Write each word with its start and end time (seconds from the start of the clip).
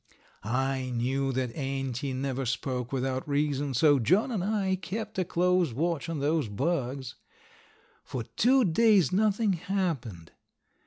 I 0.41 0.89
knew 0.89 1.31
that 1.33 1.53
Auntie 1.55 2.11
never 2.11 2.43
spoke 2.43 2.91
without 2.91 3.29
reason, 3.29 3.75
so 3.75 3.99
John 3.99 4.31
and 4.31 4.43
I 4.43 4.77
kept 4.77 5.19
a 5.19 5.23
close 5.23 5.73
watch 5.75 6.09
on 6.09 6.19
those 6.19 6.49
bugs. 6.49 7.13
For 8.03 8.23
two 8.23 8.65
days 8.65 9.11
nothing 9.11 9.53
happened. 9.53 10.31